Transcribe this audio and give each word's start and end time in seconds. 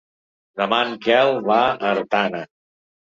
Demà 0.61 0.79
en 0.87 0.95
Quel 1.07 1.35
va 1.49 1.59
a 1.67 1.93
Artana. 1.93 2.43